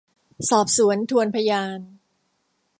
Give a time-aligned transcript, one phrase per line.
[0.49, 1.79] สอบสวนทวนพยาน